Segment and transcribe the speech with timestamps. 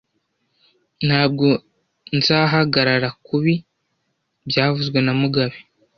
[1.07, 1.45] Ntabwo
[2.17, 3.53] nzahagarara kubi
[4.49, 5.57] byavuzwe na mugabe